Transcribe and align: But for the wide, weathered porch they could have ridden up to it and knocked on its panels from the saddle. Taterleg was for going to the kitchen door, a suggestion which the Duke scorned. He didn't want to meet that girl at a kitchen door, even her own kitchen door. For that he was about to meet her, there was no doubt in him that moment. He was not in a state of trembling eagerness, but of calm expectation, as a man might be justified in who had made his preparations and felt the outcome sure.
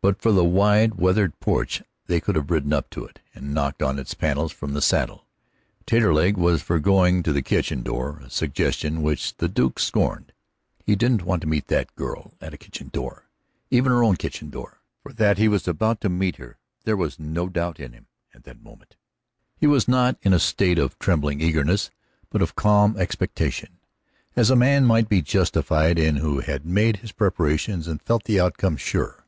But 0.00 0.22
for 0.22 0.32
the 0.32 0.44
wide, 0.44 0.94
weathered 0.94 1.38
porch 1.38 1.82
they 2.06 2.18
could 2.18 2.34
have 2.34 2.50
ridden 2.50 2.72
up 2.72 2.88
to 2.90 3.04
it 3.04 3.20
and 3.34 3.52
knocked 3.52 3.82
on 3.82 3.98
its 3.98 4.14
panels 4.14 4.52
from 4.52 4.72
the 4.72 4.80
saddle. 4.80 5.26
Taterleg 5.86 6.38
was 6.38 6.62
for 6.62 6.78
going 6.78 7.22
to 7.24 7.30
the 7.32 7.42
kitchen 7.42 7.82
door, 7.82 8.20
a 8.24 8.30
suggestion 8.30 9.02
which 9.02 9.36
the 9.36 9.50
Duke 9.50 9.78
scorned. 9.78 10.32
He 10.82 10.96
didn't 10.96 11.24
want 11.26 11.42
to 11.42 11.46
meet 11.48 11.66
that 11.66 11.94
girl 11.94 12.32
at 12.40 12.54
a 12.54 12.56
kitchen 12.56 12.88
door, 12.88 13.28
even 13.70 13.92
her 13.92 14.02
own 14.02 14.16
kitchen 14.16 14.48
door. 14.48 14.80
For 15.02 15.12
that 15.12 15.36
he 15.36 15.46
was 15.46 15.68
about 15.68 16.00
to 16.00 16.08
meet 16.08 16.36
her, 16.36 16.56
there 16.84 16.96
was 16.96 17.18
no 17.20 17.50
doubt 17.50 17.78
in 17.78 17.92
him 17.92 18.06
that 18.32 18.62
moment. 18.62 18.96
He 19.58 19.66
was 19.66 19.86
not 19.88 20.16
in 20.22 20.32
a 20.32 20.38
state 20.38 20.78
of 20.78 20.98
trembling 20.98 21.42
eagerness, 21.42 21.90
but 22.30 22.40
of 22.40 22.56
calm 22.56 22.96
expectation, 22.96 23.78
as 24.36 24.48
a 24.48 24.56
man 24.56 24.86
might 24.86 25.10
be 25.10 25.20
justified 25.20 25.98
in 25.98 26.16
who 26.16 26.40
had 26.40 26.64
made 26.64 26.98
his 26.98 27.12
preparations 27.12 27.86
and 27.86 28.00
felt 28.00 28.24
the 28.24 28.40
outcome 28.40 28.78
sure. 28.78 29.26